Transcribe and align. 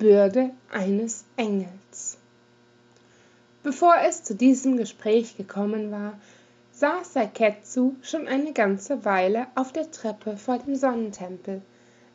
Bürde 0.00 0.48
eines 0.72 1.26
Engels. 1.36 2.16
Bevor 3.62 3.96
es 4.02 4.24
zu 4.24 4.34
diesem 4.34 4.78
Gespräch 4.78 5.36
gekommen 5.36 5.90
war, 5.90 6.18
saß 6.72 7.12
Saiketsu 7.12 7.96
schon 8.00 8.26
eine 8.26 8.54
ganze 8.54 9.04
Weile 9.04 9.48
auf 9.54 9.74
der 9.74 9.90
Treppe 9.90 10.38
vor 10.38 10.56
dem 10.56 10.74
Sonnentempel, 10.74 11.60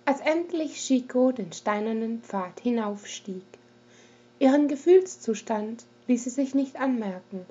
als 0.04 0.20
endlich 0.22 0.82
Shiko 0.82 1.32
den 1.32 1.54
steinernen 1.54 2.24
Pfad 2.24 2.60
hinaufstieg. 2.60 3.46
Ihren 4.40 4.68
Gefühlszustand 4.68 5.86
ließ 6.08 6.24
sie 6.24 6.32
sich 6.32 6.56
nicht 6.56 6.80
anmerken. 6.80 7.46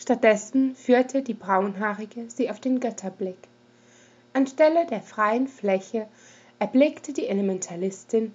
Stattdessen 0.00 0.74
führte 0.74 1.22
die 1.22 1.34
Braunhaarige 1.34 2.24
sie 2.26 2.50
auf 2.50 2.58
den 2.58 2.80
Götterblick. 2.80 3.38
Anstelle 4.32 4.86
der 4.86 5.02
freien 5.02 5.46
Fläche 5.46 6.08
erblickte 6.58 7.12
die 7.12 7.28
Elementalistin 7.28 8.34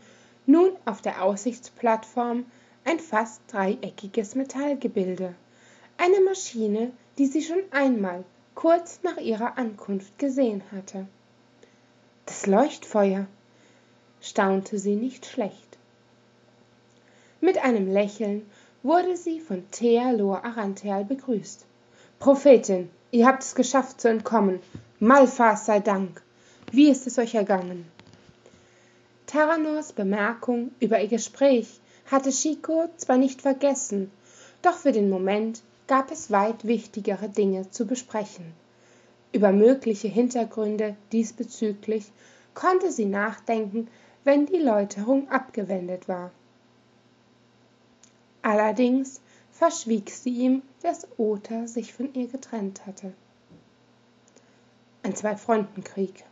nun 0.50 0.72
auf 0.86 1.00
der 1.04 1.24
Aussichtsplattform 1.24 2.44
ein 2.84 3.00
fast 3.00 3.42
dreieckiges 3.50 4.34
Metallgebilde, 4.34 5.36
eine 5.98 6.21
Maschine, 6.21 6.92
die 7.20 7.28
sie 7.28 7.44
schon 7.44 7.62
einmal 7.70 8.24
kurz 8.56 9.02
nach 9.04 9.18
ihrer 9.18 9.60
Ankunft 9.60 10.18
gesehen 10.18 10.64
hatte. 10.71 11.06
Das 12.26 12.48
Leuchtfeuer, 12.48 13.28
staunte 14.21 14.80
sie 14.80 14.96
nicht 14.96 15.28
schlecht. 15.28 15.78
Mit 17.42 17.64
einem 17.64 17.88
Lächeln 17.88 18.50
wurde 18.82 19.18
sie 19.18 19.40
von 19.40 19.70
Thea 19.70 20.12
Lor 20.12 20.43
Arantheal 20.43 21.06
begrüßt. 21.06 21.64
Prophetin, 22.18 22.90
ihr 23.12 23.28
habt 23.28 23.43
es 23.43 23.54
geschafft 23.54 24.02
zu 24.02 24.10
entkommen. 24.10 24.60
Malfas 25.00 25.68
sei 25.68 25.79
Dank. 25.79 26.24
Wie 26.71 26.90
ist 26.90 27.06
es 27.06 27.20
euch 27.20 27.36
ergangen? 27.36 27.86
Taranors 29.29 29.93
Bemerkung 29.93 30.71
über 30.79 31.00
ihr 31.00 31.07
Gespräch 31.07 31.79
hatte 32.09 32.31
Chico 32.31 32.89
zwar 32.97 33.17
nicht 33.17 33.44
vergessen, 33.44 34.09
doch 34.64 34.73
für 34.73 34.92
den 34.92 35.08
Moment 35.08 35.62
gab 35.86 36.09
es 36.09 36.31
weit 36.31 36.66
wichtigere 36.66 37.30
Dinge 37.30 37.70
zu 37.70 37.86
besprechen. 37.86 38.54
Über 39.31 39.52
mögliche 39.52 40.08
Hintergründe 40.08 40.95
diesbezüglich 41.12 42.12
konnte 42.56 42.92
sie 42.92 43.06
nachdenken, 43.06 43.88
wenn 44.23 44.48
die 44.48 44.58
Läuterung 44.58 45.30
abgewendet 45.30 46.08
war. 46.08 46.32
Allerdings 48.42 49.22
verschwieg 49.52 50.09
sie 50.09 50.32
ihm, 50.32 50.64
dass 50.82 51.08
Ota 51.20 51.67
sich 51.67 51.94
von 51.94 52.11
ihr 52.16 52.30
getrennt 52.30 52.84
hatte. 52.88 53.14
Ein 55.04 55.16
Zwei-Fronten-Krieg. 55.16 56.26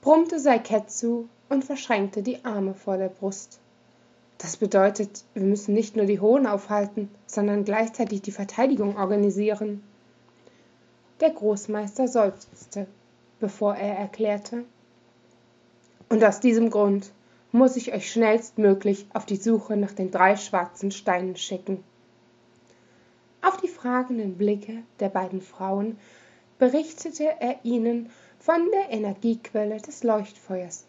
Brummte 0.00 0.38
Saiketsu 0.38 1.26
und 1.52 1.64
verschränkte 1.64 2.22
die 2.22 2.44
Arme 2.46 2.74
vor 2.74 2.96
der 2.96 3.10
Brust. 3.10 3.60
Das 4.38 4.56
bedeutet, 4.56 5.24
wir 5.34 5.42
müssen 5.42 5.74
nicht 5.74 5.96
nur 5.96 6.06
die 6.06 6.18
Hohen 6.18 6.46
aufhalten, 6.46 7.10
sondern 7.26 7.64
gleichzeitig 7.64 8.22
die 8.22 8.32
Verteidigung 8.32 8.96
organisieren. 8.96 9.82
Der 11.20 11.30
Großmeister 11.30 12.08
seufzte, 12.08 12.86
bevor 13.38 13.76
er 13.76 13.98
erklärte. 13.98 14.64
Und 16.08 16.24
aus 16.24 16.40
diesem 16.40 16.70
Grund 16.70 17.12
muss 17.52 17.76
ich 17.76 17.92
euch 17.92 18.10
schnellstmöglich 18.10 19.06
auf 19.12 19.26
die 19.26 19.36
Suche 19.36 19.76
nach 19.76 19.92
den 19.92 20.10
drei 20.10 20.36
schwarzen 20.36 20.90
Steinen 20.90 21.36
schicken. 21.36 21.84
Auf 23.42 23.58
die 23.58 23.68
fragenden 23.68 24.38
Blicke 24.38 24.78
der 25.00 25.10
beiden 25.10 25.42
Frauen 25.42 25.98
berichtete 26.58 27.24
er 27.40 27.56
ihnen 27.62 28.10
von 28.38 28.70
der 28.72 28.90
Energiequelle 28.90 29.76
des 29.76 30.02
Leuchtfeuers, 30.02 30.86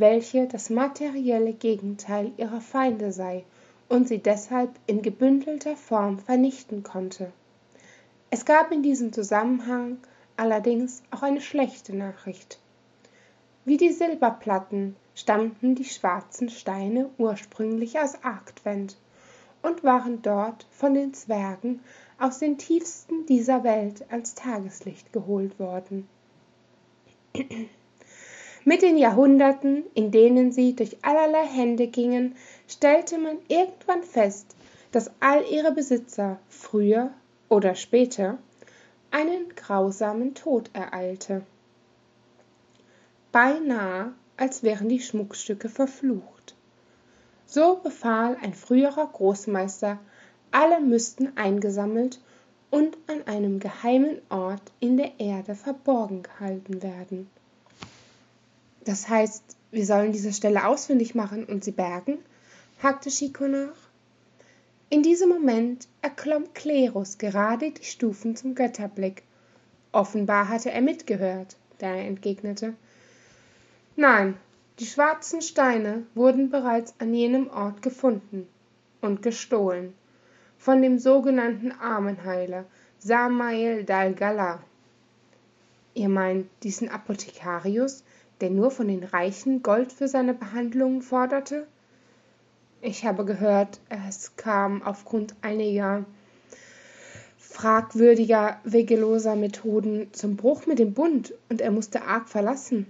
welche 0.00 0.46
das 0.46 0.70
materielle 0.70 1.52
Gegenteil 1.52 2.32
ihrer 2.36 2.60
Feinde 2.60 3.12
sei 3.12 3.44
und 3.88 4.08
sie 4.08 4.18
deshalb 4.18 4.70
in 4.86 5.02
gebündelter 5.02 5.76
Form 5.76 6.18
vernichten 6.18 6.82
konnte. 6.82 7.32
Es 8.30 8.44
gab 8.44 8.72
in 8.72 8.82
diesem 8.82 9.12
Zusammenhang 9.12 9.98
allerdings 10.36 11.02
auch 11.10 11.22
eine 11.22 11.40
schlechte 11.40 11.94
Nachricht. 11.94 12.58
Wie 13.64 13.76
die 13.76 13.92
Silberplatten 13.92 14.96
stammten 15.14 15.74
die 15.74 15.84
schwarzen 15.84 16.48
Steine 16.48 17.10
ursprünglich 17.18 17.98
aus 17.98 18.22
Arktwend 18.24 18.96
und 19.62 19.84
waren 19.84 20.22
dort 20.22 20.66
von 20.70 20.94
den 20.94 21.12
Zwergen 21.12 21.80
aus 22.18 22.38
den 22.38 22.56
Tiefsten 22.56 23.26
dieser 23.26 23.64
Welt 23.64 24.04
ans 24.10 24.34
Tageslicht 24.34 25.12
geholt 25.12 25.58
worden. 25.58 26.08
Mit 28.64 28.82
den 28.82 28.98
Jahrhunderten, 28.98 29.84
in 29.94 30.10
denen 30.10 30.52
sie 30.52 30.76
durch 30.76 30.98
allerlei 31.02 31.46
Hände 31.46 31.86
gingen, 31.86 32.36
stellte 32.68 33.16
man 33.16 33.38
irgendwann 33.48 34.02
fest, 34.02 34.54
dass 34.92 35.10
all 35.20 35.44
ihre 35.50 35.72
Besitzer 35.72 36.38
früher 36.48 37.10
oder 37.48 37.74
später 37.74 38.38
einen 39.10 39.54
grausamen 39.56 40.34
Tod 40.34 40.70
ereilte. 40.74 41.42
Beinahe, 43.32 44.12
als 44.36 44.62
wären 44.62 44.88
die 44.88 45.00
Schmuckstücke 45.00 45.68
verflucht. 45.68 46.54
So 47.46 47.80
befahl 47.82 48.36
ein 48.42 48.54
früherer 48.54 49.06
Großmeister, 49.06 49.98
alle 50.50 50.80
müssten 50.80 51.36
eingesammelt 51.36 52.20
und 52.70 52.96
an 53.06 53.26
einem 53.26 53.58
geheimen 53.58 54.20
Ort 54.28 54.62
in 54.80 54.96
der 54.96 55.18
Erde 55.18 55.54
verborgen 55.54 56.22
gehalten 56.22 56.82
werden. 56.82 57.30
Das 58.90 59.08
heißt, 59.08 59.44
wir 59.70 59.86
sollen 59.86 60.10
diese 60.10 60.32
Stelle 60.32 60.66
ausfindig 60.66 61.14
machen 61.14 61.44
und 61.44 61.62
sie 61.62 61.70
bergen? 61.70 62.18
hakte 62.82 63.08
Chico 63.08 63.46
nach. 63.46 63.76
In 64.88 65.04
diesem 65.04 65.28
Moment 65.28 65.86
erklomm 66.02 66.52
Klerus 66.54 67.16
gerade 67.16 67.70
die 67.70 67.84
Stufen 67.84 68.34
zum 68.34 68.56
Götterblick. 68.56 69.22
Offenbar 69.92 70.48
hatte 70.48 70.72
er 70.72 70.80
mitgehört, 70.80 71.56
da 71.78 71.86
er 71.86 72.04
entgegnete. 72.08 72.74
Nein, 73.94 74.36
die 74.80 74.86
schwarzen 74.86 75.40
Steine 75.40 76.04
wurden 76.16 76.50
bereits 76.50 76.92
an 76.98 77.14
jenem 77.14 77.48
Ort 77.48 77.82
gefunden 77.82 78.48
und 79.00 79.22
gestohlen. 79.22 79.94
Von 80.58 80.82
dem 80.82 80.98
sogenannten 80.98 81.70
Armenheiler 81.70 82.64
Samael 82.98 83.84
Dalgala. 83.84 84.64
Ihr 85.94 86.08
meint 86.08 86.48
diesen 86.64 86.88
Apothekarius, 86.88 88.02
der 88.40 88.50
nur 88.50 88.70
von 88.70 88.88
den 88.88 89.04
Reichen 89.04 89.62
Gold 89.62 89.92
für 89.92 90.08
seine 90.08 90.34
Behandlungen 90.34 91.02
forderte? 91.02 91.66
Ich 92.82 93.04
habe 93.04 93.24
gehört, 93.24 93.78
es 93.88 94.36
kam 94.36 94.82
aufgrund 94.82 95.34
einiger 95.42 96.04
fragwürdiger 97.38 98.58
wegeloser 98.64 99.36
Methoden 99.36 100.08
zum 100.12 100.36
Bruch 100.36 100.66
mit 100.66 100.78
dem 100.78 100.94
Bund 100.94 101.34
und 101.50 101.60
er 101.60 101.70
musste 101.70 102.02
arg 102.02 102.28
verlassen, 102.28 102.86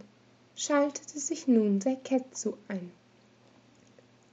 schaltete 0.54 1.18
sich 1.18 1.48
nun 1.48 1.80
Seiketsu 1.80 2.54
ein. 2.68 2.92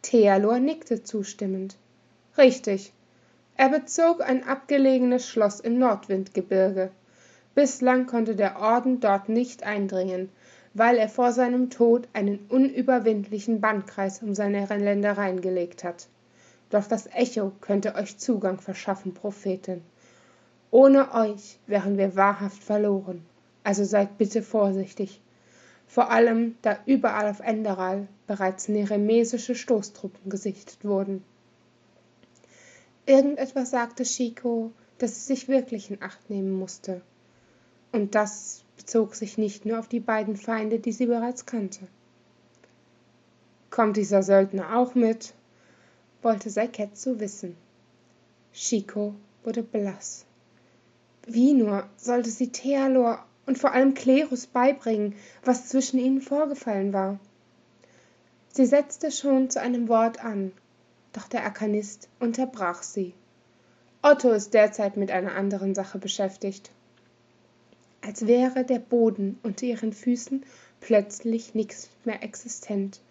Thealor 0.04 0.60
nickte 0.60 1.04
zustimmend. 1.04 1.76
Richtig. 2.38 2.94
Er 3.56 3.70
bezog 3.70 4.22
ein 4.22 4.44
abgelegenes 4.44 5.28
Schloss 5.28 5.60
im 5.60 5.80
Nordwindgebirge. 5.80 6.92
Bislang 7.56 8.06
konnte 8.06 8.36
der 8.36 8.60
Orden 8.60 9.00
dort 9.00 9.30
nicht 9.30 9.64
eindringen, 9.64 10.30
weil 10.78 10.98
er 10.98 11.10
vor 11.10 11.32
seinem 11.32 11.72
Tod 11.72 12.08
einen 12.14 12.38
unüberwindlichen 12.50 13.62
Bandkreis 13.62 14.22
um 14.22 14.36
seine 14.36 14.64
Ländereien 14.68 15.42
gelegt 15.42 15.84
hat. 15.84 16.08
Doch 16.70 16.86
das 16.86 17.08
Echo 17.08 17.52
könnte 17.62 17.96
euch 17.96 18.20
Zugang 18.20 18.60
verschaffen, 18.60 19.16
Prophetin. 19.16 19.82
Ohne 20.70 21.16
euch 21.16 21.58
wären 21.66 21.98
wir 21.98 22.16
wahrhaft 22.16 22.64
verloren. 22.64 23.26
Also 23.64 23.86
seid 23.86 24.20
bitte 24.20 24.44
vorsichtig. 24.44 25.20
Vor 25.88 26.12
allem, 26.12 26.58
da 26.62 26.78
überall 26.86 27.28
auf 27.28 27.40
Enderal 27.40 28.08
bereits 28.28 28.68
neremesische 28.68 29.56
Stoßtruppen 29.56 30.30
gesichtet 30.30 30.78
wurden. 30.84 31.24
Irgendetwas 33.08 33.72
sagte 33.72 34.04
Chico, 34.04 34.72
dass 35.00 35.16
sie 35.16 35.34
sich 35.34 35.48
wirklich 35.48 35.90
in 35.90 36.04
Acht 36.04 36.30
nehmen 36.30 36.52
musste. 36.52 37.02
Und 37.98 38.14
das 38.14 38.64
bezog 38.76 39.16
sich 39.16 39.40
nicht 39.40 39.66
nur 39.66 39.80
auf 39.80 39.88
die 39.88 40.00
beiden 40.00 40.36
Feinde, 40.36 40.78
die 40.78 40.92
sie 40.92 41.08
bereits 41.08 41.48
kannte. 41.48 41.88
Kommt 43.72 43.98
dieser 43.98 44.22
Söldner 44.22 44.78
auch 44.78 44.94
mit? 44.94 45.34
wollte 46.22 46.52
Saiketsu 46.52 47.20
wissen. 47.20 47.58
Shiko 48.54 49.16
wurde 49.44 49.64
blass. 49.64 50.26
Wie 51.26 51.54
nur 51.54 51.90
sollte 51.98 52.30
sie 52.30 52.52
Thealor 52.52 53.26
und 53.48 53.58
vor 53.58 53.72
allem 53.72 53.96
Klerus 53.96 54.46
beibringen, 54.46 55.16
was 55.44 55.68
zwischen 55.68 55.98
ihnen 55.98 56.22
vorgefallen 56.22 56.94
war? 56.94 57.20
Sie 58.50 58.68
setzte 58.68 59.10
schon 59.10 59.50
zu 59.50 59.60
einem 59.60 59.88
Wort 59.88 60.24
an, 60.24 60.52
doch 61.14 61.28
der 61.28 61.46
Arkanist 61.46 62.10
unterbrach 62.20 62.84
sie. 62.84 63.16
Otto 64.04 64.30
ist 64.30 64.54
derzeit 64.54 64.98
mit 64.98 65.10
einer 65.10 65.34
anderen 65.34 65.74
Sache 65.74 65.98
beschäftigt 65.98 66.70
als 68.08 68.26
wäre 68.26 68.64
der 68.64 68.80
Boden 68.80 69.38
unter 69.44 69.66
ihren 69.66 69.92
Füßen 69.92 70.46
plötzlich 70.80 71.54
nichts 71.56 71.90
mehr 72.06 72.24
existent. 72.24 73.02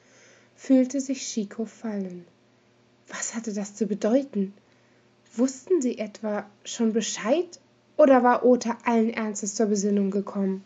fühlte 0.55 1.03
sich 1.03 1.21
Chico 1.21 1.67
fallen. 1.67 2.25
Was 3.09 3.35
hatte 3.35 3.53
das 3.53 3.75
zu 3.75 3.87
bedeuten? 3.87 4.55
Wussten 5.35 5.83
sie 5.83 5.99
etwa 5.99 6.49
schon 6.65 6.95
Bescheid 6.95 7.61
oder 7.99 8.23
war 8.23 8.43
Ota 8.47 8.79
allen 8.87 9.11
Ernstes 9.11 9.55
zur 9.55 9.67
Besinnung 9.67 10.11
gekommen? 10.11 10.65